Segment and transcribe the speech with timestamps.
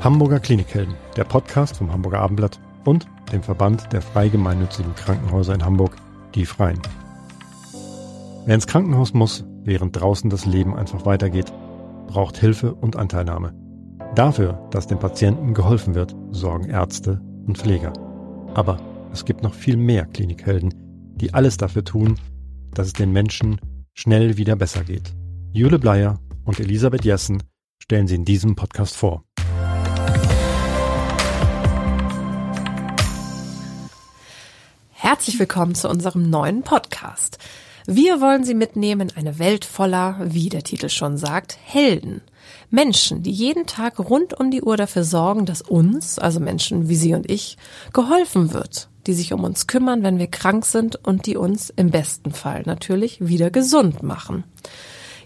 [0.00, 5.64] Hamburger Klinikhelden, der Podcast vom Hamburger Abendblatt und dem Verband der frei gemeinnützigen Krankenhäuser in
[5.64, 5.96] Hamburg,
[6.36, 6.80] die Freien.
[8.46, 11.52] Wer ins Krankenhaus muss, während draußen das Leben einfach weitergeht,
[12.06, 13.52] braucht Hilfe und Anteilnahme.
[14.14, 17.92] Dafür, dass dem Patienten geholfen wird, sorgen Ärzte und Pfleger.
[18.54, 18.78] Aber
[19.12, 20.74] es gibt noch viel mehr Klinikhelden,
[21.16, 22.14] die alles dafür tun,
[22.72, 23.60] dass es den Menschen
[23.94, 25.12] schnell wieder besser geht.
[25.52, 27.42] Jule Bleier und Elisabeth Jessen
[27.82, 29.24] stellen sie in diesem Podcast vor.
[35.00, 37.38] Herzlich willkommen zu unserem neuen Podcast.
[37.86, 42.20] Wir wollen Sie mitnehmen in eine Welt voller, wie der Titel schon sagt, Helden.
[42.68, 46.96] Menschen, die jeden Tag rund um die Uhr dafür sorgen, dass uns, also Menschen wie
[46.96, 47.58] Sie und ich,
[47.92, 51.92] geholfen wird, die sich um uns kümmern, wenn wir krank sind und die uns im
[51.92, 54.42] besten Fall natürlich wieder gesund machen.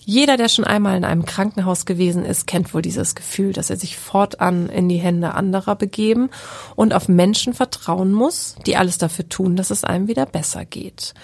[0.04, 3.76] Jeder, der schon einmal in einem Krankenhaus gewesen ist, kennt wohl dieses Gefühl, dass er
[3.76, 6.30] sich fortan in die Hände anderer begeben
[6.74, 11.14] und auf Menschen vertrauen muss, die alles dafür tun, dass es einem wieder besser geht.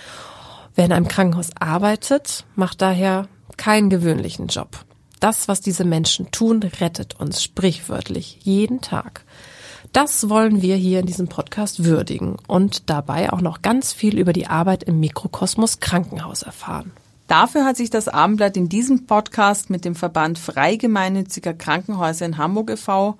[0.77, 3.27] Wer in einem Krankenhaus arbeitet, macht daher
[3.57, 4.85] keinen gewöhnlichen Job.
[5.19, 9.25] Das, was diese Menschen tun, rettet uns sprichwörtlich jeden Tag.
[9.93, 14.33] Das wollen wir hier in diesem Podcast würdigen und dabei auch noch ganz viel über
[14.33, 16.93] die Arbeit im Mikrokosmos Krankenhaus erfahren.
[17.29, 22.71] Dafür hat sich das Abendblatt in diesem Podcast mit dem Verband Freigemeinnütziger Krankenhäuser in Hamburg
[22.71, 23.19] e.V.,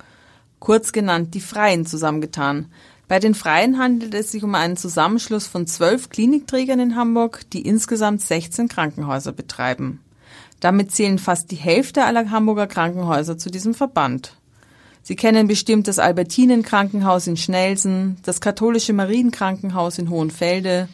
[0.61, 2.73] kurz genannt die Freien, zusammengetan.
[3.07, 7.61] Bei den Freien handelt es sich um einen Zusammenschluss von zwölf Klinikträgern in Hamburg, die
[7.61, 10.01] insgesamt 16 Krankenhäuser betreiben.
[10.61, 14.37] Damit zählen fast die Hälfte aller Hamburger Krankenhäuser zu diesem Verband.
[15.03, 20.89] Sie kennen bestimmt das Albertinen Krankenhaus in Schnelsen, das katholische Marienkrankenhaus in Hohenfelde,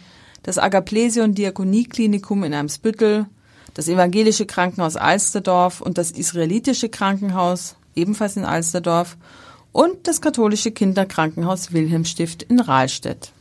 [0.45, 3.27] das Agaplesion Diakonieklinikum in Eimsbüttel,
[3.75, 9.17] das evangelische Krankenhaus Alsterdorf und das israelitische Krankenhaus, ebenfalls in Alsterdorf,
[9.73, 13.34] und das katholische Kinderkrankenhaus Wilhelmstift in Rahlstedt.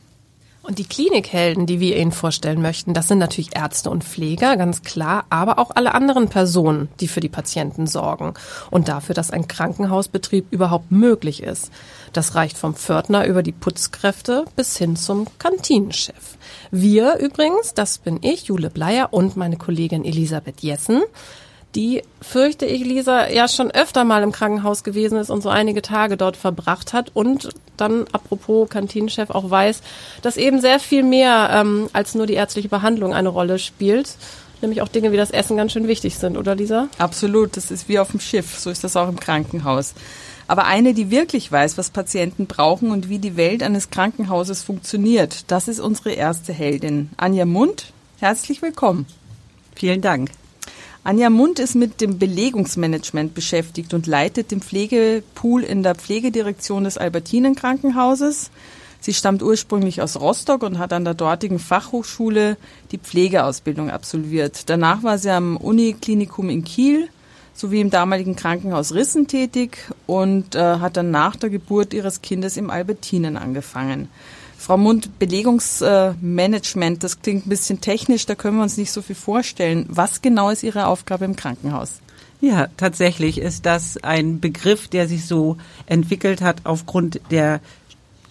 [0.66, 4.81] Und die Klinikhelden, die wir Ihnen vorstellen möchten, das sind natürlich Ärzte und Pfleger, ganz
[4.81, 8.34] klar, aber auch alle anderen Personen, die für die Patienten sorgen
[8.72, 11.69] und dafür, dass ein Krankenhausbetrieb überhaupt möglich ist.
[12.13, 16.38] Das reicht vom Pförtner über die Putzkräfte bis hin zum Kantinenchef.
[16.72, 21.02] Wir übrigens, das bin ich, Jule Bleier und meine Kollegin Elisabeth Jessen,
[21.75, 25.81] die, fürchte ich, Lisa, ja schon öfter mal im Krankenhaus gewesen ist und so einige
[25.81, 29.81] Tage dort verbracht hat und dann, apropos Kantinenchef, auch weiß,
[30.22, 34.16] dass eben sehr viel mehr ähm, als nur die ärztliche Behandlung eine Rolle spielt.
[34.61, 36.88] Nämlich auch Dinge wie das Essen ganz schön wichtig sind, oder Lisa?
[36.97, 39.94] Absolut, das ist wie auf dem Schiff, so ist das auch im Krankenhaus.
[40.47, 45.51] Aber eine, die wirklich weiß, was Patienten brauchen und wie die Welt eines Krankenhauses funktioniert,
[45.51, 47.09] das ist unsere erste Heldin.
[47.17, 49.05] Anja Mund, herzlich willkommen.
[49.75, 50.29] Vielen Dank.
[51.06, 56.97] Anja Mund ist mit dem Belegungsmanagement beschäftigt und leitet den Pflegepool in der Pflegedirektion des
[56.97, 58.52] Albertinen Krankenhauses.
[59.02, 62.56] Sie stammt ursprünglich aus Rostock und hat an der dortigen Fachhochschule
[62.94, 64.69] die Pflegeausbildung absolviert.
[64.69, 67.09] Danach war sie am Uniklinikum in Kiel
[67.53, 69.78] sowie im damaligen Krankenhaus Rissen tätig
[70.08, 74.09] und äh, hat dann nach der Geburt ihres Kindes im Albertinen angefangen.
[74.63, 79.13] Frau Mund, Belegungsmanagement, das klingt ein bisschen technisch, da können wir uns nicht so viel
[79.13, 79.85] vorstellen.
[79.90, 82.00] Was genau ist Ihre Aufgabe im Krankenhaus?
[82.40, 87.59] Ja, tatsächlich ist das ein Begriff, der sich so entwickelt hat aufgrund der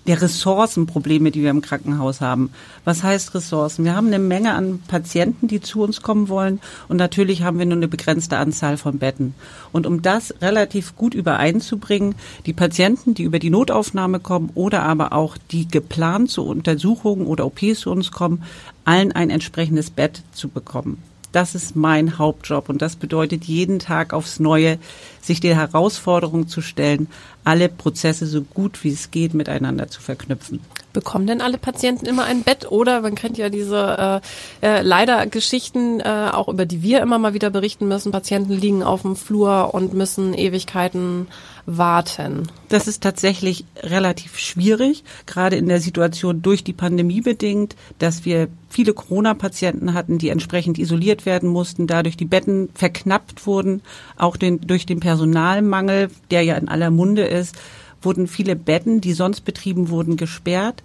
[0.06, 2.50] der Ressourcenprobleme, die wir im Krankenhaus haben.
[2.84, 3.84] Was heißt Ressourcen?
[3.84, 7.66] Wir haben eine Menge an Patienten, die zu uns kommen wollen und natürlich haben wir
[7.66, 9.34] nur eine begrenzte Anzahl von Betten.
[9.70, 12.14] Und um das relativ gut übereinzubringen,
[12.46, 17.46] die Patienten, die über die Notaufnahme kommen oder aber auch die geplant zu Untersuchungen oder
[17.46, 18.42] OPs zu uns kommen,
[18.84, 21.11] allen ein entsprechendes Bett zu bekommen.
[21.32, 24.78] Das ist mein Hauptjob und das bedeutet jeden Tag aufs Neue,
[25.20, 27.08] sich der Herausforderung zu stellen,
[27.44, 30.60] alle Prozesse so gut wie es geht miteinander zu verknüpfen.
[30.92, 34.20] Bekommen denn alle Patienten immer ein Bett oder man kennt ja diese
[34.62, 38.12] äh, äh, leider Geschichten, äh, auch über die wir immer mal wieder berichten müssen.
[38.12, 41.28] Patienten liegen auf dem Flur und müssen Ewigkeiten
[41.66, 42.48] warten.
[42.68, 48.48] Das ist tatsächlich relativ schwierig, gerade in der Situation durch die Pandemie bedingt, dass wir
[48.68, 53.82] viele Corona-Patienten hatten, die entsprechend isoliert werden mussten, dadurch die Betten verknappt wurden,
[54.16, 57.56] auch den, durch den Personalmangel, der ja in aller Munde ist,
[58.00, 60.82] wurden viele Betten, die sonst betrieben wurden, gesperrt.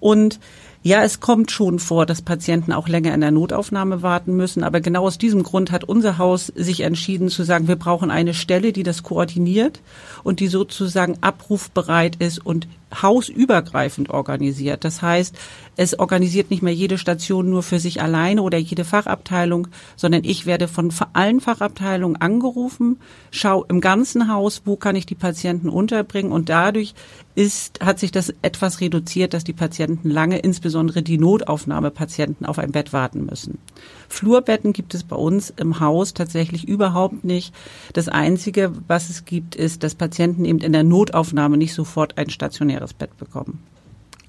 [0.00, 0.40] Und
[0.82, 4.64] ja, es kommt schon vor, dass Patienten auch länger in der Notaufnahme warten müssen.
[4.64, 8.32] Aber genau aus diesem Grund hat unser Haus sich entschieden zu sagen, wir brauchen eine
[8.32, 9.80] Stelle, die das koordiniert
[10.24, 12.66] und die sozusagen abrufbereit ist und
[13.02, 14.84] hausübergreifend organisiert.
[14.84, 15.36] Das heißt,
[15.76, 20.46] es organisiert nicht mehr jede Station nur für sich alleine oder jede Fachabteilung, sondern ich
[20.46, 22.98] werde von allen Fachabteilungen angerufen,
[23.30, 26.94] schaue im ganzen Haus, wo kann ich die Patienten unterbringen und dadurch
[27.34, 32.72] ist, hat sich das etwas reduziert, dass die Patienten lange, insbesondere die Notaufnahmepatienten, auf ein
[32.72, 33.58] Bett warten müssen.
[34.08, 37.54] Flurbetten gibt es bei uns im Haus tatsächlich überhaupt nicht.
[37.92, 42.28] Das Einzige, was es gibt, ist, dass Patienten eben in der Notaufnahme nicht sofort ein
[42.28, 43.62] stationäres Bett bekommen.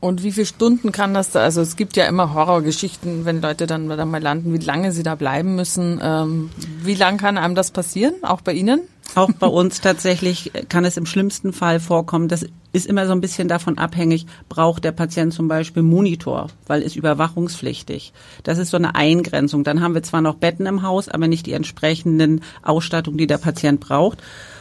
[0.02, 1.42] Und wie viele Stunden kann das da?
[1.42, 5.04] Also es gibt ja immer Horrorgeschichten, wenn Leute dann da mal landen, wie lange sie
[5.04, 6.00] da bleiben müssen.
[6.02, 6.50] Ähm,
[6.82, 8.16] wie lang kann einem das passieren?
[8.24, 8.82] Auch bei Ihnen?
[9.14, 12.30] Auch bei uns tatsächlich kann es im schlimmsten Fall vorkommen.
[12.30, 16.82] Das ist immer so ein bisschen davon abhängig, braucht der Patient zum Beispiel Monitor, weil
[16.82, 18.14] ist überwachungspflichtig.
[18.44, 19.64] Das ist so eine Eingrenzung.
[19.64, 23.38] Dann haben wir zwar noch Betten im Haus, aber nicht die entsprechenden Ausstattung, die der
[23.38, 24.20] Patient braucht.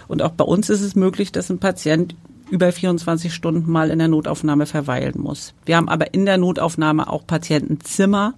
[0.09, 2.17] Und auch bei uns ist es möglich, dass ein Patient
[2.51, 5.55] über 24 Stunden mal in der Notaufnahme verweilen muss.
[5.65, 8.35] Wir haben aber in der Notaufnahme auch Patientenzimmer,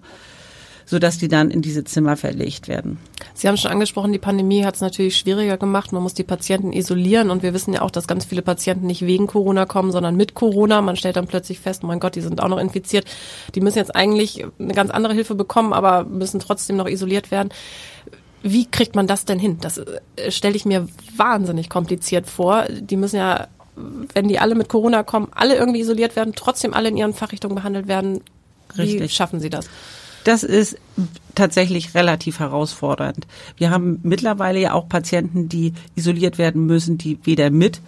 [0.85, 2.99] sodass die dann in diese Zimmer verlegt werden.
[3.35, 5.93] Sie haben schon angesprochen, die Pandemie hat es natürlich schwieriger gemacht.
[5.93, 9.07] Man muss die Patienten isolieren und wir wissen ja auch, dass ganz viele Patienten nicht
[9.07, 10.83] wegen Corona kommen, sondern mit Corona.
[10.83, 13.07] Man stellt dann plötzlich fest, mein Gott, die sind auch noch infiziert.
[13.55, 17.51] Die müssen jetzt eigentlich eine ganz andere Hilfe bekommen, aber müssen trotzdem noch isoliert werden.
[18.43, 19.59] Wie kriegt man das denn hin?
[19.61, 22.65] Das äh, stelle ich mir wahnsinnig kompliziert vor.
[22.69, 23.47] Die müssen ja
[24.15, 27.55] wenn die alle mit Corona kommen, alle irgendwie isoliert werden, trotzdem alle in ihren Fachrichtungen
[27.55, 28.21] behandelt werden.
[28.77, 29.01] Richtig.
[29.01, 29.69] Wie schaffen Sie das?
[30.25, 30.77] Das ist
[31.35, 33.27] tatsächlich relativ herausfordernd.
[33.57, 37.81] Wir haben mittlerweile ja auch Patienten, die isoliert werden müssen, die weder mit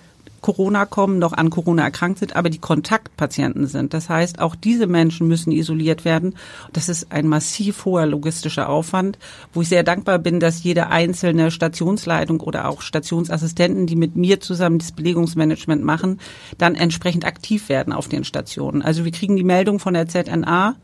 [0.44, 3.94] Corona kommen, noch an Corona erkrankt sind, aber die Kontaktpatienten sind.
[3.94, 6.34] Das heißt, auch diese Menschen müssen isoliert werden.
[6.74, 9.18] Das ist ein massiv hoher logistischer Aufwand,
[9.54, 14.38] wo ich sehr dankbar bin, dass jede einzelne Stationsleitung oder auch Stationsassistenten, die mit mir
[14.38, 16.20] zusammen das Belegungsmanagement machen,
[16.58, 18.82] dann entsprechend aktiv werden auf den Stationen.
[18.82, 20.76] Also wir kriegen die Meldung von der ZNA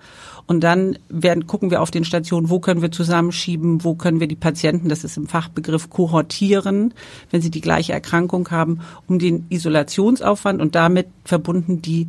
[0.47, 4.29] und dann werden, gucken wir auf den Stationen, wo können wir zusammenschieben, wo können wir
[4.29, 6.95] die Patienten, das ist im Fachbegriff, kohortieren,
[7.31, 12.09] wenn sie die gleiche Erkrankung haben, um den Isolationsaufwand und damit verbunden die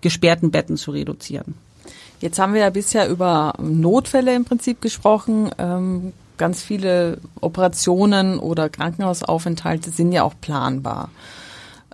[0.00, 1.54] gesperrten Betten zu reduzieren.
[2.20, 5.50] Jetzt haben wir ja bisher über Notfälle im Prinzip gesprochen.
[5.58, 11.10] Ähm, ganz viele Operationen oder Krankenhausaufenthalte sind ja auch planbar.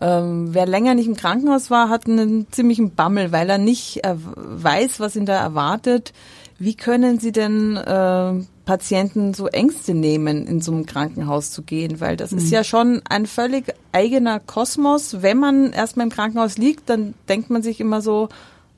[0.02, 4.16] Ähm, wer länger nicht im Krankenhaus war, hat einen ziemlichen Bammel, weil er nicht äh,
[4.16, 6.12] weiß, was ihn da erwartet.
[6.58, 12.00] Wie können Sie denn äh, Patienten so Ängste nehmen, in so ein Krankenhaus zu gehen?
[12.00, 12.38] Weil das mhm.
[12.38, 15.22] ist ja schon ein völlig eigener Kosmos.
[15.22, 18.28] Wenn man erstmal im Krankenhaus liegt, dann denkt man sich immer so,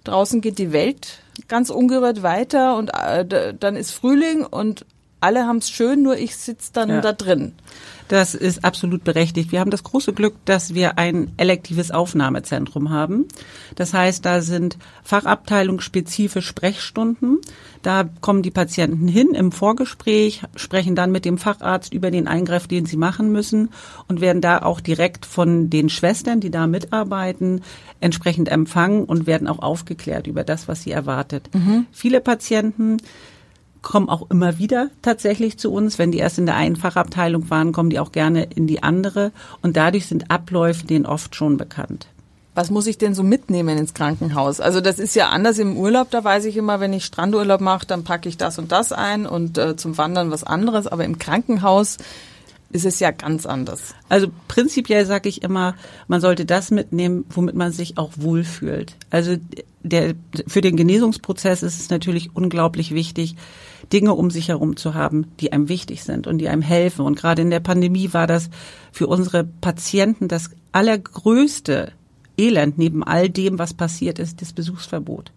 [0.05, 4.87] draußen geht die Welt ganz ungerührt weiter und äh, dann ist Frühling und
[5.25, 7.01] alle haben es schön, nur ich sitze dann ja.
[7.01, 7.55] da drin.
[8.09, 9.51] Das ist absolut berechtigt.
[9.51, 13.27] Wir haben das große Glück, dass wir ein elektives Aufnahmezentrum haben.
[13.77, 17.39] Das heißt, da sind fachabteilungsspezifische Sprechstunden.
[17.83, 22.69] Da kommen die Patienten hin im Vorgespräch, sprechen dann mit dem Facharzt über den Eingriff,
[22.69, 23.71] den sie machen müssen
[24.07, 27.63] und werden da auch direkt von den Schwestern, die da mitarbeiten,
[28.01, 31.49] entsprechend empfangen und werden auch aufgeklärt über das, was sie erwartet.
[31.55, 31.87] Mhm.
[31.91, 32.99] Viele Patienten
[33.85, 35.99] kommen auch immer wieder tatsächlich zu uns.
[35.99, 39.31] Wenn die erst in der Einfachabteilung waren, kommen die auch gerne in die andere.
[39.63, 42.09] Und dadurch sind Abläufe denen oft schon bekannt.
[42.57, 44.61] Was muss ich denn so mitnehmen ins Krankenhaus?
[44.61, 47.87] Also das ist ja anders im Urlaub, da weiß ich immer, wenn ich Strandurlaub mache,
[47.87, 50.87] dann packe ich das und das ein und äh, zum Wandern was anderes.
[50.87, 51.99] Aber im Krankenhaus
[52.71, 53.95] ist es ja ganz anders.
[54.09, 55.75] Also prinzipiell sage ich immer,
[56.09, 58.97] man sollte das mitnehmen, womit man sich auch wohlfühlt.
[59.11, 59.37] Also
[59.83, 60.15] der,
[60.47, 63.37] für den Genesungsprozess ist es natürlich unglaublich wichtig,
[63.93, 67.05] Dinge um sich herum zu haben, die einem wichtig sind und die einem helfen.
[67.05, 68.51] Und gerade in der Pandemie war das
[68.93, 71.93] für unsere Patienten das allergrößte
[72.37, 75.31] Elend neben all dem, was passiert ist, das Besuchsverbot.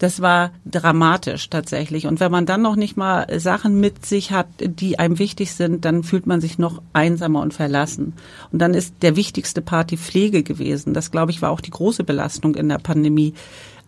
[0.00, 2.06] Das war dramatisch tatsächlich.
[2.06, 5.84] Und wenn man dann noch nicht mal Sachen mit sich hat, die einem wichtig sind,
[5.84, 8.14] dann fühlt man sich noch einsamer und verlassen.
[8.50, 10.94] Und dann ist der wichtigste Part die Pflege gewesen.
[10.94, 13.34] Das, glaube ich, war auch die große Belastung in der Pandemie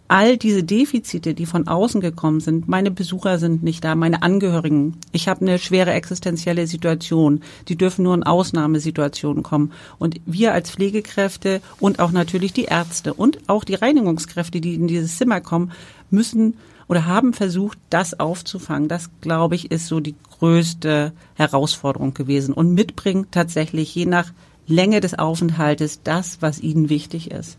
[0.09, 4.99] all diese Defizite, die von außen gekommen sind, meine Besucher sind nicht da, meine Angehörigen,
[5.11, 9.73] ich habe eine schwere existenzielle Situation, die dürfen nur in Ausnahmesituationen kommen.
[9.99, 14.87] Und wir als Pflegekräfte und auch natürlich die Ärzte und auch die Reinigungskräfte, die in
[14.87, 15.73] dieses Zimmer kommen,
[16.11, 16.55] müssen
[16.89, 18.89] oder haben versucht, das aufzufangen.
[18.89, 22.53] Das, glaube ich, ist so die größte Herausforderung gewesen.
[22.53, 24.33] Und mitbringen tatsächlich je nach
[24.67, 27.57] Länge des Aufenthaltes das, was ihnen wichtig ist.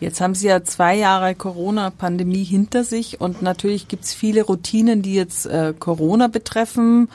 [0.00, 5.14] Jetzt haben Sie ja zwei Jahre Corona-Pandemie hinter sich und natürlich gibt's viele Routinen, die
[5.14, 7.08] jetzt äh, Corona betreffen.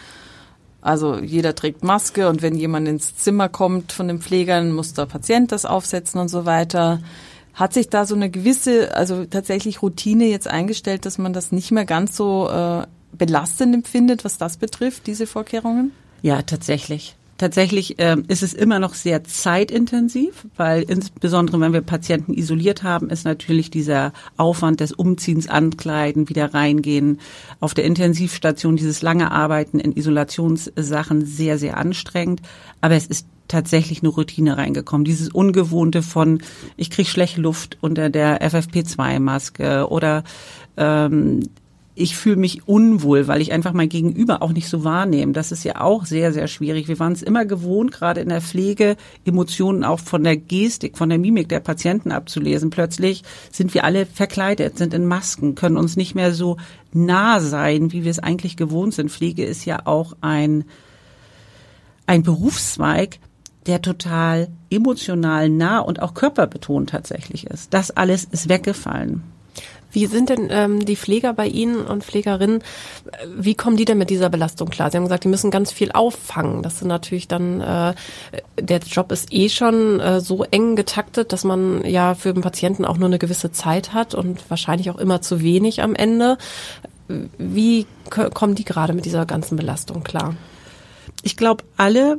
[0.81, 5.05] Also jeder trägt Maske und wenn jemand ins Zimmer kommt von den Pflegern, muss der
[5.05, 6.99] Patient das aufsetzen und so weiter.
[7.53, 11.71] Hat sich da so eine gewisse, also tatsächlich Routine jetzt eingestellt, dass man das nicht
[11.71, 15.91] mehr ganz so äh, belastend empfindet, was das betrifft, diese Vorkehrungen?
[16.21, 17.15] Ja, tatsächlich.
[17.43, 23.09] Tatsächlich ähm, ist es immer noch sehr zeitintensiv, weil insbesondere wenn wir Patienten isoliert haben,
[23.09, 27.19] ist natürlich dieser Aufwand des Umziehens, Ankleiden, wieder reingehen,
[27.59, 32.41] auf der Intensivstation dieses lange Arbeiten in Isolationssachen sehr, sehr anstrengend.
[32.79, 35.03] Aber es ist tatsächlich eine Routine reingekommen.
[35.03, 36.41] Dieses Ungewohnte von,
[36.77, 40.23] ich kriege schlechte Luft unter der FFP2-Maske oder
[40.77, 41.49] ähm,
[41.95, 45.31] ich fühle mich unwohl, weil ich einfach mein Gegenüber auch nicht so wahrnehme.
[45.33, 46.87] Das ist ja auch sehr, sehr schwierig.
[46.87, 51.09] Wir waren es immer gewohnt, gerade in der Pflege, Emotionen auch von der Gestik, von
[51.09, 52.71] der Mimik der Patienten abzulesen.
[52.71, 56.57] Plötzlich sind wir alle verkleidet, sind in Masken, können uns nicht mehr so
[56.93, 59.11] nah sein, wie wir es eigentlich gewohnt sind.
[59.11, 60.65] Pflege ist ja auch ein,
[62.07, 63.19] ein Berufszweig,
[63.67, 67.73] der total emotional nah und auch körperbetont tatsächlich ist.
[67.73, 69.32] Das alles ist weggefallen.
[69.93, 72.63] Wie sind denn ähm, die Pfleger bei Ihnen und Pflegerinnen,
[73.35, 74.89] wie kommen die denn mit dieser Belastung klar?
[74.89, 76.63] Sie haben gesagt, die müssen ganz viel auffangen.
[76.63, 77.93] Das sind natürlich dann, äh,
[78.59, 82.85] der Job ist eh schon äh, so eng getaktet, dass man ja für den Patienten
[82.85, 86.37] auch nur eine gewisse Zeit hat und wahrscheinlich auch immer zu wenig am Ende.
[87.37, 90.35] Wie kommen die gerade mit dieser ganzen Belastung klar?
[91.21, 92.17] Ich glaube, alle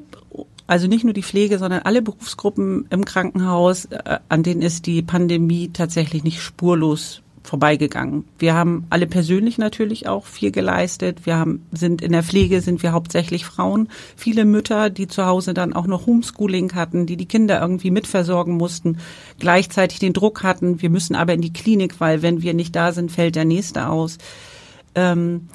[0.66, 5.02] also nicht nur die Pflege, sondern alle Berufsgruppen im Krankenhaus, äh, an denen ist die
[5.02, 8.25] Pandemie tatsächlich nicht spurlos vorbeigegangen.
[8.39, 11.27] Wir haben alle persönlich natürlich auch viel geleistet.
[11.27, 13.89] Wir haben, sind in der Pflege sind wir hauptsächlich Frauen.
[14.17, 18.57] Viele Mütter, die zu Hause dann auch noch Homeschooling hatten, die die Kinder irgendwie mitversorgen
[18.57, 18.99] mussten,
[19.39, 22.93] gleichzeitig den Druck hatten, wir müssen aber in die Klinik, weil wenn wir nicht da
[22.93, 24.17] sind, fällt der Nächste aus.
[24.95, 25.49] Ähm,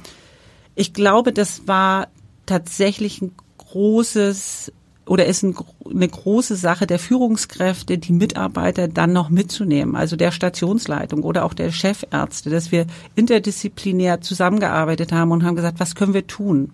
[0.75, 2.07] ich glaube, das war
[2.45, 4.71] tatsächlich ein großes
[5.09, 5.55] oder ist ein,
[5.89, 11.55] eine große Sache der Führungskräfte, die Mitarbeiter dann noch mitzunehmen, also der Stationsleitung oder auch
[11.55, 12.85] der Chefärzte, dass wir
[13.15, 16.73] interdisziplinär zusammengearbeitet haben und haben gesagt, was können wir tun?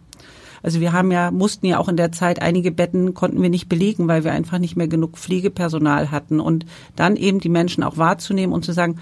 [0.62, 3.70] Also wir haben ja, mussten ja auch in der Zeit einige Betten konnten wir nicht
[3.70, 6.66] belegen, weil wir einfach nicht mehr genug Pflegepersonal hatten und
[6.98, 9.00] dann eben die Menschen auch wahrzunehmen und zu sagen,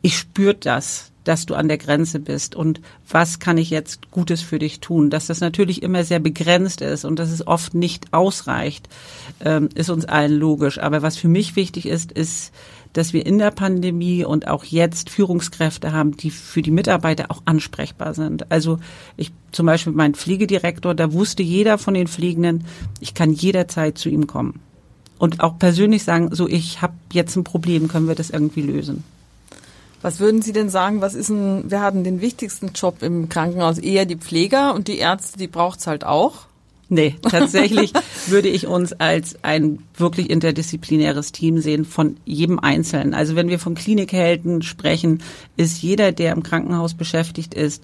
[0.00, 4.42] ich spürt das, dass du an der Grenze bist und was kann ich jetzt Gutes
[4.42, 5.10] für dich tun.
[5.10, 8.88] Dass das natürlich immer sehr begrenzt ist und dass es oft nicht ausreicht,
[9.44, 10.78] ähm, ist uns allen logisch.
[10.78, 12.52] Aber was für mich wichtig ist, ist,
[12.92, 17.42] dass wir in der Pandemie und auch jetzt Führungskräfte haben, die für die Mitarbeiter auch
[17.44, 18.50] ansprechbar sind.
[18.52, 18.78] Also
[19.16, 22.64] ich zum Beispiel mein Pflegedirektor, da wusste jeder von den Pflegenden,
[23.00, 24.60] ich kann jederzeit zu ihm kommen.
[25.18, 29.02] Und auch persönlich sagen, so ich habe jetzt ein Problem, können wir das irgendwie lösen.
[30.02, 33.28] Was würden Sie denn sagen, was ist ein, wer hat denn den wichtigsten Job im
[33.28, 33.78] Krankenhaus?
[33.78, 36.46] Eher die Pfleger und die Ärzte, die braucht's halt auch?
[36.88, 37.92] Nee, tatsächlich
[38.26, 43.12] würde ich uns als ein wirklich interdisziplinäres Team sehen von jedem Einzelnen.
[43.12, 45.22] Also wenn wir von Klinikhelden sprechen,
[45.56, 47.82] ist jeder, der im Krankenhaus beschäftigt ist,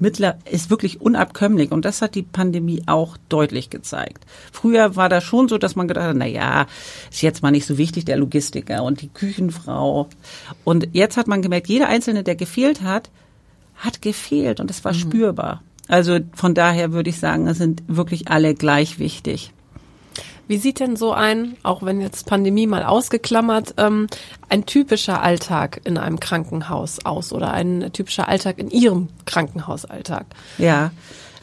[0.00, 4.24] mittler ist wirklich unabkömmlich und das hat die Pandemie auch deutlich gezeigt.
[4.52, 6.66] Früher war das schon so, dass man gedacht hat, na ja,
[7.10, 10.08] ist jetzt mal nicht so wichtig der Logistiker und die Küchenfrau
[10.64, 13.10] und jetzt hat man gemerkt, jeder einzelne, der gefehlt hat,
[13.76, 14.98] hat gefehlt und es war mhm.
[14.98, 15.62] spürbar.
[15.88, 19.52] Also von daher würde ich sagen, es sind wirklich alle gleich wichtig.
[20.50, 24.08] Wie sieht denn so ein, auch wenn jetzt Pandemie mal ausgeklammert, ähm,
[24.48, 30.26] ein typischer Alltag in einem Krankenhaus aus oder ein typischer Alltag in Ihrem Krankenhausalltag?
[30.58, 30.90] Ja,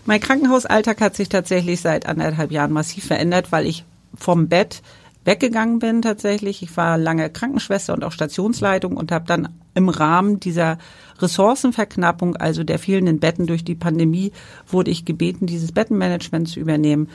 [0.05, 4.81] mein Krankenhausalltag hat sich tatsächlich seit anderthalb Jahren massiv verändert, weil ich vom Bett
[5.23, 6.61] weggegangen bin tatsächlich.
[6.61, 10.79] Ich war lange Krankenschwester und auch Stationsleitung und habe dann im Rahmen dieser
[11.19, 14.33] Ressourcenverknappung, also der fehlenden Betten durch die Pandemie,
[14.67, 17.07] wurde ich gebeten, dieses Bettenmanagement zu übernehmen.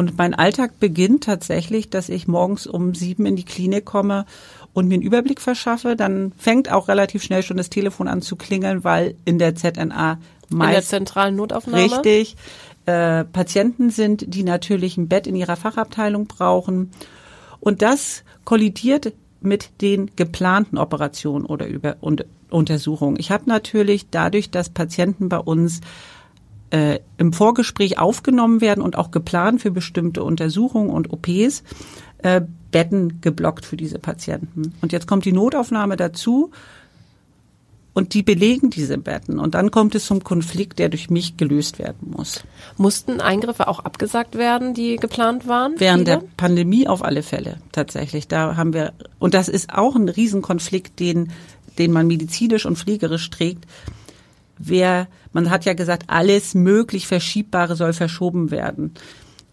[0.00, 4.24] Und mein Alltag beginnt tatsächlich, dass ich morgens um sieben in die Klinik komme
[4.72, 5.94] und mir einen Überblick verschaffe.
[5.94, 10.18] Dann fängt auch relativ schnell schon das Telefon an zu klingeln, weil in der ZNA
[10.48, 12.36] meist in der zentralen Notaufnahme richtig
[12.86, 16.92] äh, Patienten sind, die natürlich ein Bett in ihrer Fachabteilung brauchen.
[17.60, 23.16] Und das kollidiert mit den geplanten Operationen oder über und Untersuchungen.
[23.20, 25.82] Ich habe natürlich dadurch, dass Patienten bei uns
[26.70, 31.62] äh, im Vorgespräch aufgenommen werden und auch geplant für bestimmte Untersuchungen und OPs,
[32.18, 34.74] äh, Betten geblockt für diese Patienten.
[34.80, 36.52] Und jetzt kommt die Notaufnahme dazu
[37.92, 39.40] und die belegen diese Betten.
[39.40, 42.44] Und dann kommt es zum Konflikt, der durch mich gelöst werden muss.
[42.76, 45.74] Mussten Eingriffe auch abgesagt werden, die geplant waren?
[45.78, 46.20] Während viele?
[46.20, 48.28] der Pandemie auf alle Fälle tatsächlich.
[48.28, 51.32] Da haben wir, und das ist auch ein Riesenkonflikt, den,
[51.78, 53.66] den man medizinisch und pflegerisch trägt
[54.60, 58.94] wer, man hat ja gesagt, alles möglich Verschiebbare soll verschoben werden.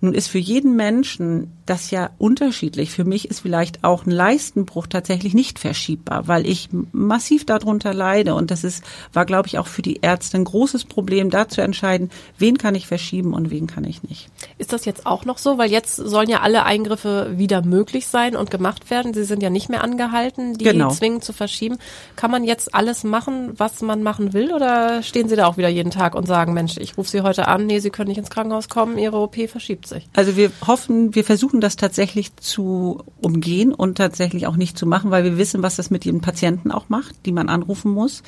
[0.01, 2.91] Nun ist für jeden Menschen das ja unterschiedlich.
[2.91, 8.35] Für mich ist vielleicht auch ein Leistenbruch tatsächlich nicht verschiebbar, weil ich massiv darunter leide.
[8.35, 8.83] Und das ist,
[9.13, 12.75] war, glaube ich, auch für die Ärzte ein großes Problem, da zu entscheiden, wen kann
[12.75, 14.29] ich verschieben und wen kann ich nicht.
[14.57, 15.57] Ist das jetzt auch noch so?
[15.57, 19.13] Weil jetzt sollen ja alle Eingriffe wieder möglich sein und gemacht werden.
[19.13, 20.89] Sie sind ja nicht mehr angehalten, die Genau.
[20.89, 21.77] zwingend zu verschieben.
[22.15, 24.53] Kann man jetzt alles machen, was man machen will?
[24.53, 27.47] Oder stehen Sie da auch wieder jeden Tag und sagen, Mensch, ich rufe Sie heute
[27.47, 30.07] an, nee, Sie können nicht ins Krankenhaus kommen, Ihre OP verschiebt sich?
[30.15, 35.11] Also wir hoffen, wir versuchen das tatsächlich zu umgehen und tatsächlich auch nicht zu machen,
[35.11, 38.23] weil wir wissen, was das mit den Patienten auch macht, die man anrufen muss.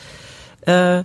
[0.61, 1.03] Äh,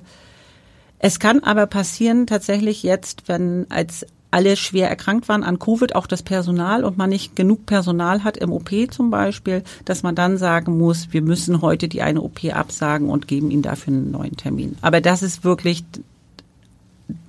[0.98, 6.08] es kann aber passieren tatsächlich jetzt, wenn als alle schwer erkrankt waren an Covid, auch
[6.08, 10.38] das Personal und man nicht genug Personal hat im OP zum Beispiel, dass man dann
[10.38, 14.36] sagen muss, wir müssen heute die eine OP absagen und geben ihnen dafür einen neuen
[14.36, 14.76] Termin.
[14.80, 15.84] Aber das ist wirklich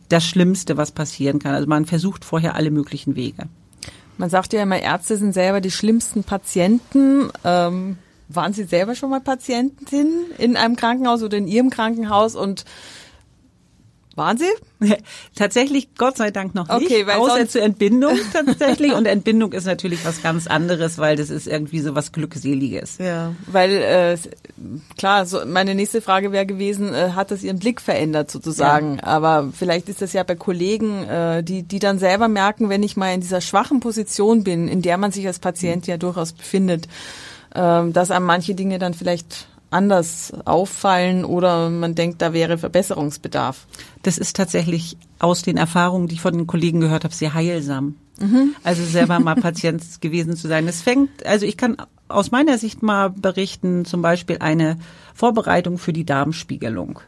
[0.09, 1.53] das Schlimmste, was passieren kann.
[1.53, 3.49] Also man versucht vorher alle möglichen Wege.
[4.17, 7.29] Man sagt ja immer, Ärzte sind selber die schlimmsten Patienten.
[7.43, 12.65] Ähm, waren Sie selber schon mal Patientin in einem Krankenhaus oder in Ihrem Krankenhaus und
[14.15, 14.45] waren Sie?
[15.35, 18.93] Tatsächlich, Gott sei Dank noch nicht, Okay, weil außer zur Entbindung tatsächlich.
[18.93, 22.97] Und Entbindung ist natürlich was ganz anderes, weil das ist irgendwie so was Glückseliges.
[22.97, 24.17] Ja, weil äh,
[24.97, 28.99] klar, so meine nächste Frage wäre gewesen, äh, hat das Ihren Blick verändert sozusagen?
[28.99, 32.97] Aber vielleicht ist das ja bei Kollegen, äh, die die dann selber merken, wenn ich
[32.97, 36.87] mal in dieser schwachen Position bin, in der man sich als Patient ja durchaus befindet,
[37.53, 43.67] ähm, dass einem manche Dinge dann vielleicht anders auffallen oder man denkt, da wäre Verbesserungsbedarf.
[44.03, 47.95] Das ist tatsächlich aus den Erfahrungen, die ich von den Kollegen gehört habe, sehr heilsam.
[48.63, 50.67] Also selber mal Patient gewesen zu sein.
[50.67, 54.77] Es fängt, also ich kann aus meiner Sicht mal berichten, zum Beispiel eine
[55.13, 56.99] Vorbereitung für die Darmspiegelung.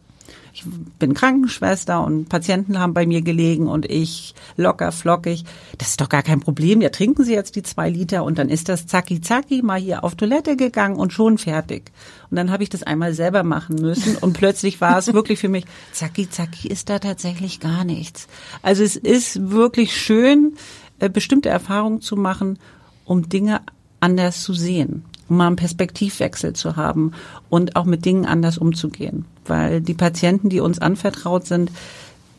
[0.58, 0.64] Ich
[0.98, 5.44] bin Krankenschwester und Patienten haben bei mir gelegen und ich locker flockig.
[5.78, 6.82] Das ist doch gar kein Problem.
[6.82, 10.04] Ja, trinken Sie jetzt die zwei Liter und dann ist das zacki zacki mal hier
[10.04, 11.92] auf Toilette gegangen und schon fertig.
[12.32, 15.48] Und dann habe ich das einmal selber machen müssen und plötzlich war es wirklich für
[15.48, 18.28] mich, zacki zacki ist da tatsächlich gar nichts.
[18.64, 20.56] Also es ist wirklich schön,
[20.98, 22.58] äh, bestimmte Erfahrungen zu machen,
[23.06, 23.62] um Dinge
[24.00, 27.11] anders zu sehen, um mal einen Perspektivwechsel zu haben
[27.50, 29.25] und auch mit Dingen anders umzugehen.
[29.46, 31.72] Weil die Patienten, die uns anvertraut sind,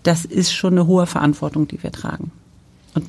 [0.02, 2.30] das ist schon eine hohe Verantwortung, die wir tragen.
[2.94, 3.06] Und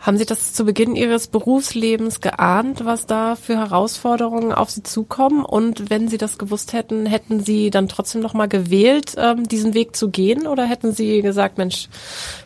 [0.00, 5.44] Haben Sie das zu Beginn Ihres Berufslebens geahnt, was da für Herausforderungen auf Sie zukommen?
[5.44, 9.74] Und wenn Sie das gewusst hätten, hätten Sie dann trotzdem noch mal gewählt, ähm, diesen
[9.74, 10.46] Weg zu gehen?
[10.46, 11.88] Oder hätten Sie gesagt, Mensch,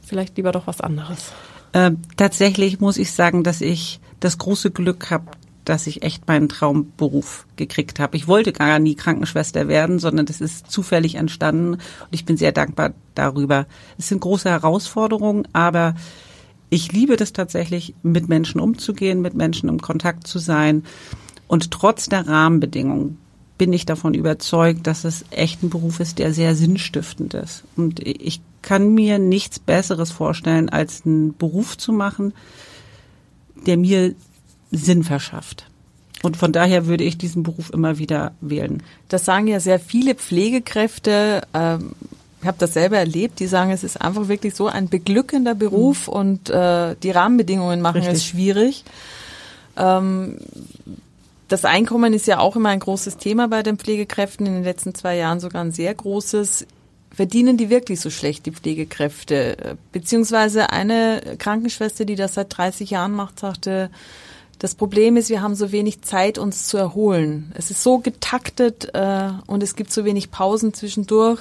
[0.04, 1.32] vielleicht lieber doch was anderes?
[1.72, 5.26] äh, tatsächlich muss ich sagen, dass ich das große Glück habe,
[5.68, 8.16] dass ich echt meinen Traumberuf gekriegt habe.
[8.16, 12.52] Ich wollte gar nie Krankenschwester werden, sondern das ist zufällig entstanden und ich bin sehr
[12.52, 13.66] dankbar darüber.
[13.98, 15.94] Es sind große Herausforderungen, aber
[16.70, 20.84] ich liebe das tatsächlich, mit Menschen umzugehen, mit Menschen im Kontakt zu sein.
[21.46, 23.18] Und trotz der Rahmenbedingungen
[23.58, 27.64] bin ich davon überzeugt, dass es echt ein Beruf ist, der sehr sinnstiftend ist.
[27.76, 32.32] Und ich kann mir nichts Besseres vorstellen, als einen Beruf zu machen,
[33.66, 34.14] der mir
[34.70, 35.66] Sinn verschafft.
[36.22, 38.82] Und von daher würde ich diesen Beruf immer wieder wählen.
[39.08, 41.42] Das sagen ja sehr viele Pflegekräfte.
[41.54, 41.92] Ähm,
[42.40, 43.38] ich habe das selber erlebt.
[43.40, 48.02] Die sagen, es ist einfach wirklich so ein beglückender Beruf und äh, die Rahmenbedingungen machen
[48.02, 48.26] es Richtig.
[48.28, 48.84] schwierig.
[49.76, 50.38] Ähm,
[51.46, 54.46] das Einkommen ist ja auch immer ein großes Thema bei den Pflegekräften.
[54.46, 56.66] In den letzten zwei Jahren sogar ein sehr großes.
[57.10, 59.78] Verdienen die wirklich so schlecht, die Pflegekräfte?
[59.92, 63.90] Beziehungsweise eine Krankenschwester, die das seit 30 Jahren macht, sagte,
[64.58, 67.52] das Problem ist, wir haben so wenig Zeit, uns zu erholen.
[67.54, 71.40] Es ist so getaktet äh, und es gibt so wenig Pausen zwischendurch,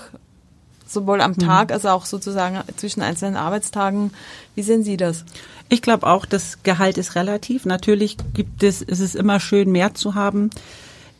[0.85, 4.11] sowohl am Tag als auch sozusagen zwischen einzelnen Arbeitstagen.
[4.55, 5.25] Wie sehen Sie das?
[5.69, 7.65] Ich glaube auch, das Gehalt ist relativ.
[7.65, 10.49] Natürlich gibt es, ist es immer schön, mehr zu haben.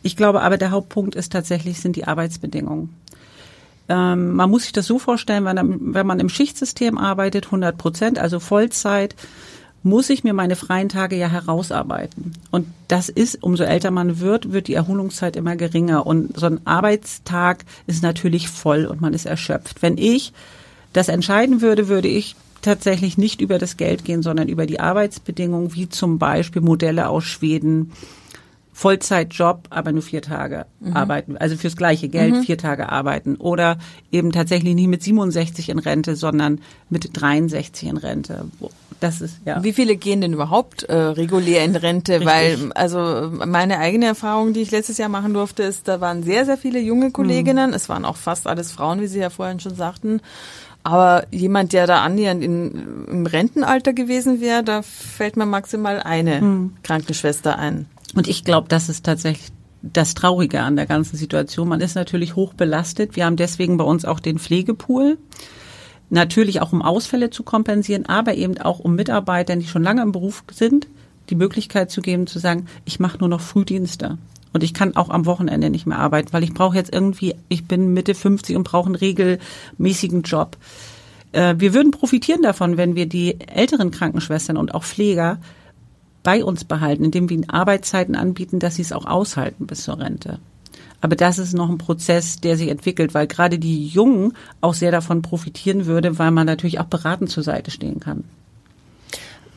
[0.03, 2.95] Ich glaube aber, der Hauptpunkt ist tatsächlich, sind die Arbeitsbedingungen.
[3.89, 8.19] Ähm, man muss sich das so vorstellen, wenn, wenn man im Schichtsystem arbeitet, 100 Prozent,
[8.19, 9.15] also Vollzeit,
[9.87, 12.33] muss ich mir meine freien Tage ja herausarbeiten.
[12.51, 16.05] Und das ist, umso älter man wird, wird die Erholungszeit immer geringer.
[16.05, 19.81] Und so ein Arbeitstag ist natürlich voll und man ist erschöpft.
[19.81, 20.33] Wenn ich
[20.93, 25.73] das entscheiden würde, würde ich tatsächlich nicht über das Geld gehen, sondern über die Arbeitsbedingungen,
[25.73, 27.91] wie zum Beispiel Modelle aus Schweden,
[28.77, 33.79] Vollzeitjob, aber nur vier Tage arbeiten, also fürs gleiche Geld vier Tage arbeiten oder
[34.11, 38.45] eben tatsächlich nicht mit 67 in Rente, sondern mit 63 in Rente.
[38.99, 39.63] Das ist ja.
[39.63, 42.23] Wie viele gehen denn überhaupt äh, regulär in Rente?
[42.23, 46.45] Weil, also meine eigene Erfahrung, die ich letztes Jahr machen durfte, ist, da waren sehr,
[46.45, 47.73] sehr viele junge Kolleginnen.
[47.73, 50.21] Es waren auch fast alles Frauen, wie Sie ja vorhin schon sagten.
[50.83, 56.41] Aber jemand, der da annähernd in, im Rentenalter gewesen wäre, da fällt mir maximal eine
[56.41, 56.75] hm.
[56.83, 57.87] Krankenschwester ein.
[58.15, 61.67] Und ich glaube, das ist tatsächlich das Traurige an der ganzen Situation.
[61.67, 63.15] Man ist natürlich hoch belastet.
[63.15, 65.17] Wir haben deswegen bei uns auch den Pflegepool.
[66.09, 70.13] Natürlich auch um Ausfälle zu kompensieren, aber eben auch um Mitarbeitern, die schon lange im
[70.13, 70.87] Beruf sind,
[71.29, 74.17] die Möglichkeit zu geben, zu sagen, ich mache nur noch Frühdienste.
[74.53, 77.65] Und ich kann auch am Wochenende nicht mehr arbeiten, weil ich brauche jetzt irgendwie, ich
[77.65, 80.57] bin Mitte 50 und brauche einen regelmäßigen Job.
[81.33, 85.39] Äh, wir würden profitieren davon, wenn wir die älteren Krankenschwestern und auch Pfleger
[86.27, 89.97] bei uns behalten, indem wir ihnen Arbeitszeiten anbieten, dass sie es auch aushalten bis zur
[89.97, 90.39] Rente.
[90.99, 94.91] Aber das ist noch ein Prozess, der sich entwickelt, weil gerade die Jungen auch sehr
[94.91, 98.25] davon profitieren würde, weil man natürlich auch beratend zur Seite stehen kann.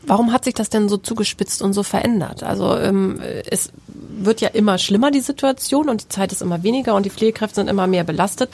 [0.06, 2.44] Warum hat sich das denn so zugespitzt und so verändert?
[2.44, 6.94] Also ähm, es wird ja immer schlimmer, die Situation, und die Zeit ist immer weniger
[6.94, 8.48] und die Pflegekräfte sind immer mehr belastet.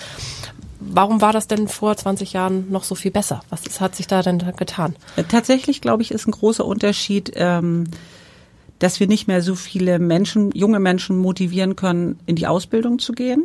[0.89, 3.41] Warum war das denn vor 20 Jahren noch so viel besser?
[3.51, 4.97] Was ist, hat sich da denn getan?
[5.17, 7.85] Äh, tatsächlich, glaube ich, ist ein großer Unterschied, ähm,
[8.79, 13.13] dass wir nicht mehr so viele Menschen, junge Menschen motivieren können, in die Ausbildung zu
[13.13, 13.45] gehen.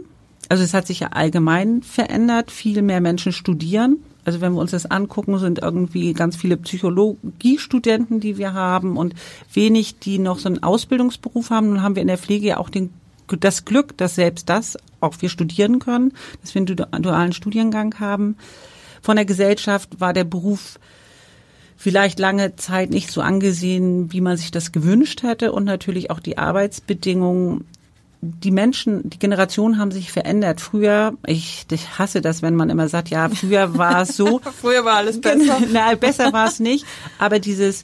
[0.49, 2.51] Also es hat sich ja allgemein verändert.
[2.51, 4.03] Viel mehr Menschen studieren.
[4.25, 9.15] Also wenn wir uns das angucken, sind irgendwie ganz viele Psychologiestudenten, die wir haben und
[9.53, 11.69] wenig, die noch so einen Ausbildungsberuf haben.
[11.69, 12.91] Nun haben wir in der Pflege ja auch den
[13.27, 18.37] das Glück, dass selbst das auch wir studieren können, dass wir einen dualen Studiengang haben.
[19.01, 20.79] Von der Gesellschaft war der Beruf
[21.81, 26.19] vielleicht lange Zeit nicht so angesehen, wie man sich das gewünscht hätte und natürlich auch
[26.19, 27.65] die Arbeitsbedingungen.
[28.21, 30.61] Die Menschen, die Generationen haben sich verändert.
[30.61, 34.39] Früher, ich, ich hasse das, wenn man immer sagt, ja, früher war es so.
[34.61, 35.59] früher war alles besser.
[35.71, 36.85] Nein, besser war es nicht.
[37.17, 37.81] Aber dieses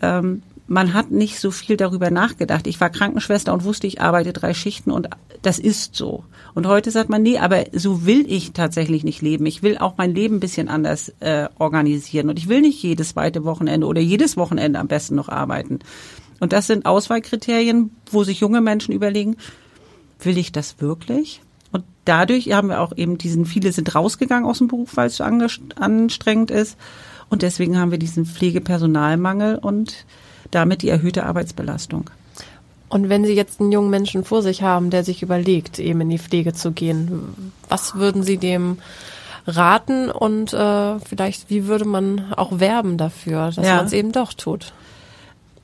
[0.00, 2.68] ähm, man hat nicht so viel darüber nachgedacht.
[2.68, 5.08] Ich war Krankenschwester und wusste, ich arbeite drei Schichten und
[5.42, 6.22] das ist so.
[6.54, 9.46] Und heute sagt man, nee, aber so will ich tatsächlich nicht leben.
[9.46, 13.10] Ich will auch mein Leben ein bisschen anders äh, organisieren und ich will nicht jedes
[13.10, 15.80] zweite Wochenende oder jedes Wochenende am besten noch arbeiten.
[16.38, 19.38] Und das sind Auswahlkriterien, wo sich junge Menschen überlegen,
[20.20, 21.40] will ich das wirklich?
[21.72, 25.16] Und dadurch haben wir auch eben diesen, viele sind rausgegangen aus dem Beruf, weil es
[25.16, 26.76] so anstrengend ist.
[27.28, 30.06] Und deswegen haben wir diesen Pflegepersonalmangel und
[30.50, 32.10] damit die erhöhte Arbeitsbelastung.
[32.88, 36.10] Und wenn Sie jetzt einen jungen Menschen vor sich haben, der sich überlegt, eben in
[36.10, 38.78] die Pflege zu gehen, was würden Sie dem
[39.46, 43.76] raten und äh, vielleicht wie würde man auch werben dafür, dass ja.
[43.76, 44.72] man es eben doch tut?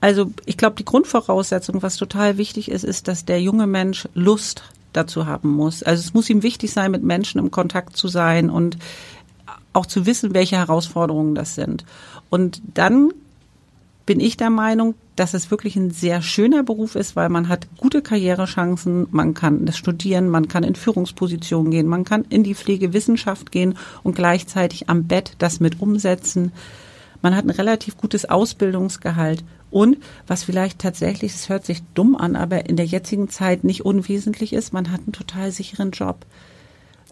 [0.00, 4.62] Also ich glaube, die Grundvoraussetzung, was total wichtig ist, ist, dass der junge Mensch Lust
[4.92, 5.82] dazu haben muss.
[5.82, 8.78] Also es muss ihm wichtig sein, mit Menschen im Kontakt zu sein und
[9.72, 11.84] auch zu wissen, welche Herausforderungen das sind.
[12.30, 13.12] Und dann
[14.06, 17.66] bin ich der Meinung, dass es wirklich ein sehr schöner Beruf ist, weil man hat
[17.76, 22.54] gute Karrierechancen, man kann das studieren, man kann in Führungspositionen gehen, man kann in die
[22.54, 26.52] Pflegewissenschaft gehen und gleichzeitig am Bett das mit umsetzen.
[27.20, 32.36] Man hat ein relativ gutes Ausbildungsgehalt und was vielleicht tatsächlich, es hört sich dumm an,
[32.36, 36.24] aber in der jetzigen Zeit nicht unwesentlich ist, man hat einen total sicheren Job.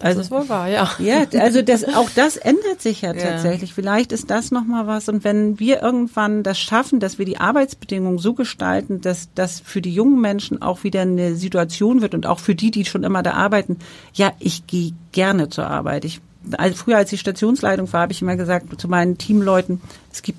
[0.00, 0.90] Also, das ist wohl wahr, ja.
[0.98, 3.70] Ja, also das, auch das ändert sich ja tatsächlich.
[3.70, 3.74] Ja.
[3.76, 5.08] Vielleicht ist das nochmal was.
[5.08, 9.80] Und wenn wir irgendwann das schaffen, dass wir die Arbeitsbedingungen so gestalten, dass das für
[9.80, 13.22] die jungen Menschen auch wieder eine Situation wird und auch für die, die schon immer
[13.22, 13.78] da arbeiten,
[14.14, 16.04] ja, ich gehe gerne zur Arbeit.
[16.04, 16.20] Ich,
[16.58, 19.80] also früher, als ich Stationsleitung war, habe ich immer gesagt zu meinen Teamleuten,
[20.12, 20.38] es gibt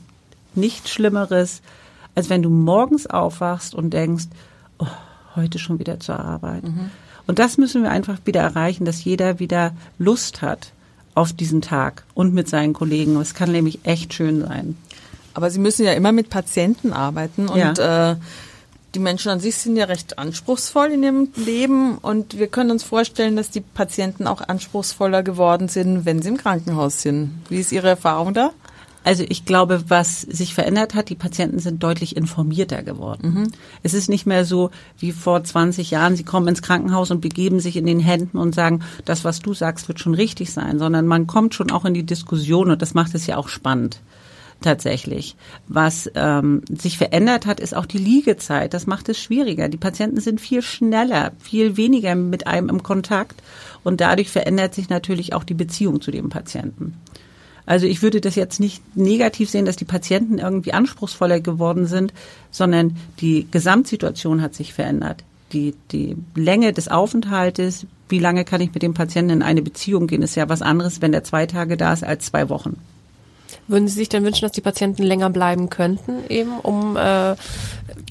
[0.53, 1.61] nichts Schlimmeres,
[2.13, 4.25] als wenn du morgens aufwachst und denkst,
[4.79, 4.87] oh,
[5.37, 6.63] heute schon wieder zur Arbeit.
[6.63, 6.91] Mhm.
[7.27, 10.71] Und das müssen wir einfach wieder erreichen, dass jeder wieder Lust hat
[11.15, 13.19] auf diesen Tag und mit seinen Kollegen.
[13.19, 14.77] Es kann nämlich echt schön sein.
[15.33, 18.11] Aber Sie müssen ja immer mit Patienten arbeiten und ja.
[18.11, 18.15] äh,
[18.95, 22.83] die Menschen an sich sind ja recht anspruchsvoll in ihrem Leben und wir können uns
[22.83, 27.31] vorstellen, dass die Patienten auch anspruchsvoller geworden sind, wenn sie im Krankenhaus sind.
[27.49, 28.51] Wie ist Ihre Erfahrung da?
[29.05, 33.33] Also ich glaube, was sich verändert hat, die Patienten sind deutlich informierter geworden.
[33.33, 33.51] Mhm.
[33.83, 37.59] Es ist nicht mehr so wie vor 20 Jahren, sie kommen ins Krankenhaus und begeben
[37.59, 41.05] sich in den Händen und sagen, das, was du sagst, wird schon richtig sein, sondern
[41.05, 44.01] man kommt schon auch in die Diskussion und das macht es ja auch spannend
[44.61, 45.35] tatsächlich.
[45.67, 48.73] Was ähm, sich verändert hat, ist auch die Liegezeit.
[48.73, 49.69] Das macht es schwieriger.
[49.69, 53.35] Die Patienten sind viel schneller, viel weniger mit einem im Kontakt
[53.83, 56.95] und dadurch verändert sich natürlich auch die Beziehung zu dem Patienten.
[57.65, 62.13] Also ich würde das jetzt nicht negativ sehen, dass die Patienten irgendwie anspruchsvoller geworden sind,
[62.51, 65.23] sondern die Gesamtsituation hat sich verändert.
[65.51, 70.07] Die, die Länge des Aufenthaltes, wie lange kann ich mit dem Patienten in eine Beziehung
[70.07, 72.77] gehen, ist ja was anderes, wenn der zwei Tage da ist, als zwei Wochen.
[73.67, 77.35] Würden Sie sich denn wünschen, dass die Patienten länger bleiben könnten, eben um äh,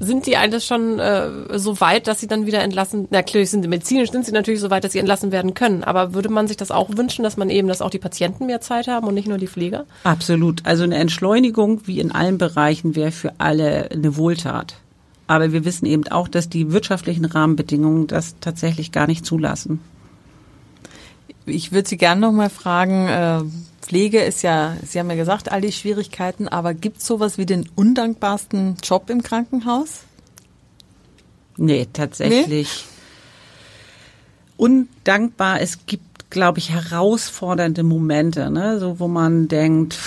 [0.00, 3.06] sind die eigentlich schon äh, so weit, dass sie dann wieder entlassen?
[3.10, 5.84] Na klar, sind medizinisch sind sie natürlich so weit, dass sie entlassen werden können.
[5.84, 8.60] Aber würde man sich das auch wünschen, dass man eben, dass auch die Patienten mehr
[8.60, 9.84] Zeit haben und nicht nur die Pfleger?
[10.02, 10.64] Absolut.
[10.64, 14.76] Also eine Entschleunigung wie in allen Bereichen wäre für alle eine Wohltat.
[15.26, 19.80] Aber wir wissen eben auch, dass die wirtschaftlichen Rahmenbedingungen das tatsächlich gar nicht zulassen.
[21.46, 23.40] Ich würde Sie gerne noch mal fragen, äh,
[23.85, 27.44] Pflege ist ja, Sie haben ja gesagt, all die Schwierigkeiten, aber gibt es sowas wie
[27.44, 30.05] den undankbarsten Job im Krankenhaus?
[31.59, 32.87] Nee, tatsächlich.
[32.87, 32.94] Nee?
[34.57, 38.79] Undankbar, es gibt, glaube ich, herausfordernde Momente, ne?
[38.81, 39.99] so wo man denkt,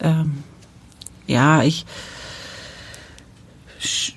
[0.00, 0.42] ähm,
[1.28, 1.86] ja, ich
[3.78, 4.14] sch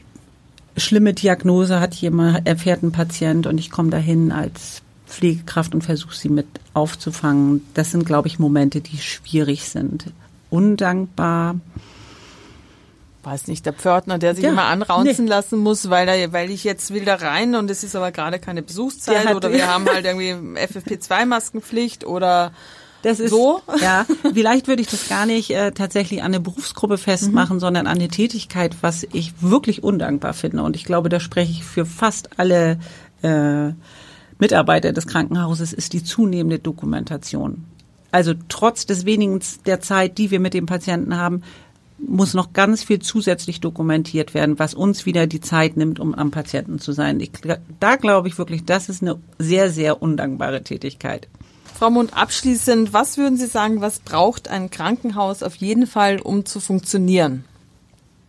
[0.76, 4.82] schlimme Diagnose hat jemand, erfährt ein Patient und ich komme dahin als
[5.14, 7.66] Pflegekraft und versuche sie mit aufzufangen.
[7.74, 10.06] Das sind, glaube ich, Momente, die schwierig sind.
[10.50, 11.56] Undankbar.
[13.24, 15.30] Weiß nicht, der Pförtner, der sich ja, immer anraunzen nee.
[15.30, 18.38] lassen muss, weil er, weil ich jetzt will da rein und es ist aber gerade
[18.38, 22.52] keine Besuchszeit hat, oder wir haben halt irgendwie FFP2-Maskenpflicht oder
[23.02, 23.62] das ist so.
[23.82, 27.62] Ja, vielleicht würde ich das gar nicht äh, tatsächlich an eine Berufsgruppe festmachen, mhm.
[27.62, 30.64] sondern an eine Tätigkeit, was ich wirklich undankbar finde.
[30.64, 32.80] Und ich glaube, da spreche ich für fast alle
[33.22, 33.74] äh,
[34.44, 37.64] Mitarbeiter des Krankenhauses ist die zunehmende Dokumentation.
[38.12, 41.44] Also trotz des wenigen der Zeit, die wir mit dem Patienten haben,
[41.98, 46.32] muss noch ganz viel zusätzlich dokumentiert werden, was uns wieder die Zeit nimmt, um am
[46.32, 47.22] Patienten zu sein.
[47.22, 47.32] Ich,
[47.80, 51.30] da glaube ich wirklich, das ist eine sehr, sehr undankbare Tätigkeit.
[51.74, 56.46] Frau Mund, abschließend, was würden Sie sagen, was braucht ein Krankenhaus auf jeden Fall, um
[56.46, 57.46] zu funktionieren?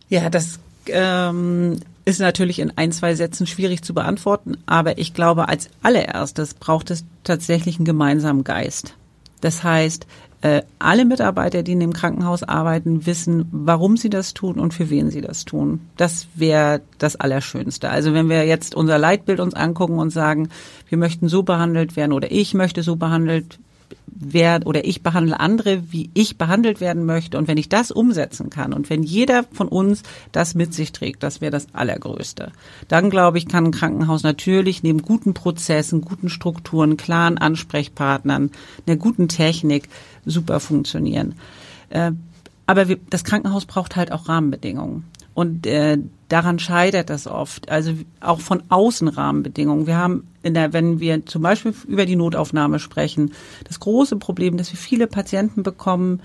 [0.07, 5.49] Ja, das ähm, ist natürlich in ein, zwei Sätzen schwierig zu beantworten, aber ich glaube,
[5.49, 8.95] als allererstes braucht es tatsächlich einen gemeinsamen Geist.
[9.41, 10.05] Das heißt,
[10.41, 14.91] äh, alle Mitarbeiter, die in dem Krankenhaus arbeiten, wissen, warum sie das tun und für
[14.91, 15.81] wen sie das tun.
[15.97, 17.89] Das wäre das Allerschönste.
[17.89, 20.49] Also wenn wir jetzt unser Leitbild uns angucken und sagen,
[20.87, 23.57] wir möchten so behandelt werden oder ich möchte so behandelt
[24.07, 27.37] wer oder ich behandle andere, wie ich behandelt werden möchte.
[27.37, 31.21] Und wenn ich das umsetzen kann und wenn jeder von uns das mit sich trägt,
[31.21, 32.51] das wäre das Allergrößte.
[32.87, 38.51] Dann glaube ich, kann ein Krankenhaus natürlich neben guten Prozessen, guten Strukturen, klaren Ansprechpartnern,
[38.87, 39.89] einer guten Technik
[40.25, 41.35] super funktionieren.
[41.89, 42.11] Äh,
[42.67, 45.03] aber das Krankenhaus braucht halt auch Rahmenbedingungen.
[45.35, 45.97] Und äh,
[46.29, 47.69] daran scheitert das oft.
[47.69, 49.85] Also auch von außen Rahmenbedingungen.
[49.85, 53.33] Wir haben in der, wenn wir zum Beispiel über die Notaufnahme sprechen,
[53.65, 56.21] das große Problem, dass wir viele Patienten bekommen,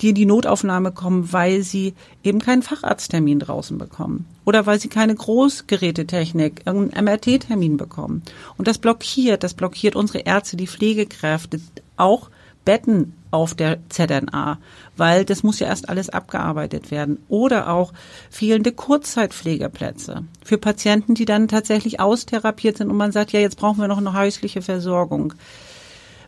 [0.00, 4.88] die in die Notaufnahme kommen, weil sie eben keinen Facharzttermin draußen bekommen oder weil sie
[4.88, 8.22] keine Großgerätetechnik, irgendeinen MRT-Termin bekommen.
[8.58, 11.60] Und das blockiert, das blockiert unsere Ärzte, die Pflegekräfte,
[11.96, 12.30] auch
[12.64, 14.58] Betten auf der ZNA,
[14.96, 17.18] weil das muss ja erst alles abgearbeitet werden.
[17.28, 17.92] Oder auch
[18.30, 23.80] fehlende Kurzzeitpflegeplätze für Patienten, die dann tatsächlich austherapiert sind und man sagt, ja, jetzt brauchen
[23.80, 25.34] wir noch eine häusliche Versorgung.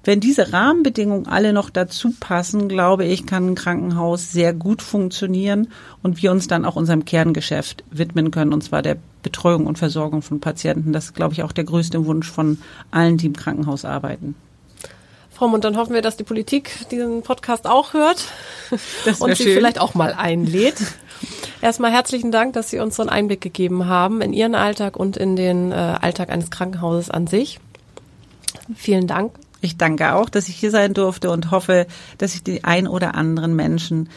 [0.06, 5.68] Wenn diese Rahmenbedingungen alle noch dazu passen, glaube ich, kann ein Krankenhaus sehr gut funktionieren
[6.02, 10.20] und wir uns dann auch unserem Kerngeschäft widmen können, und zwar der Betreuung und Versorgung
[10.20, 10.92] von Patienten.
[10.92, 12.58] Das ist, glaube ich, auch der größte Wunsch von
[12.90, 14.34] allen, die im Krankenhaus arbeiten.
[15.34, 18.24] Frau Mund, dann hoffen wir, dass die Politik diesen Podcast auch hört
[19.18, 19.54] und sie schön.
[19.54, 20.76] vielleicht auch mal einlädt.
[21.60, 25.16] Erstmal herzlichen Dank, dass Sie uns so einen Einblick gegeben haben in Ihren Alltag und
[25.16, 27.58] in den äh, Alltag eines Krankenhauses an sich.
[28.76, 29.32] Vielen Dank.
[29.60, 31.86] Ich danke auch, dass ich hier sein durfte und hoffe,
[32.18, 34.10] dass ich die ein oder anderen Menschen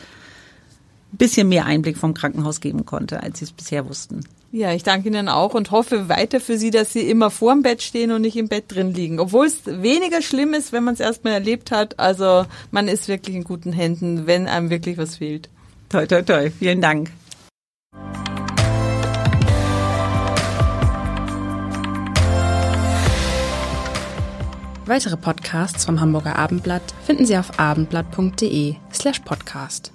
[1.11, 4.21] bisschen mehr Einblick vom Krankenhaus geben konnte, als sie es bisher wussten.
[4.51, 7.63] Ja, ich danke Ihnen auch und hoffe weiter für Sie, dass Sie immer vor dem
[7.63, 9.19] Bett stehen und nicht im Bett drin liegen.
[9.19, 11.99] Obwohl es weniger schlimm ist, wenn man es erstmal erlebt hat.
[11.99, 15.49] Also man ist wirklich in guten Händen, wenn einem wirklich was fehlt.
[15.89, 16.49] Toi, toi, toi.
[16.49, 17.11] Vielen Dank.
[24.85, 29.91] Weitere Podcasts vom Hamburger Abendblatt finden Sie auf abendblatt.de slash podcast.